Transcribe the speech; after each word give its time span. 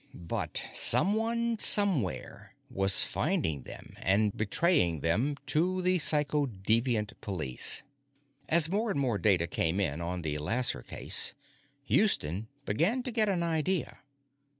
But 0.15 0.63
someone, 0.73 1.59
somewhere, 1.59 2.55
was 2.71 3.03
finding 3.03 3.61
them 3.65 3.93
and 3.99 4.35
betraying 4.35 5.01
them 5.01 5.35
to 5.53 5.83
the 5.83 5.99
Psychodeviant 5.99 7.13
Police. 7.21 7.83
As 8.49 8.67
more 8.67 8.89
and 8.89 8.99
more 8.99 9.19
data 9.19 9.45
came 9.45 9.79
in 9.79 10.01
on 10.01 10.23
the 10.23 10.39
Lasser 10.39 10.81
case, 10.81 11.35
Houston 11.83 12.47
began 12.65 13.03
to 13.03 13.11
get 13.11 13.29
an 13.29 13.43
idea. 13.43 13.99